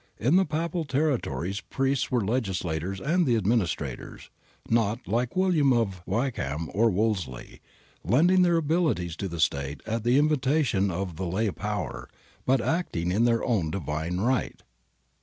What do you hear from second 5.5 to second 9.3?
of Wykeham or Wolsey, lending their abilities to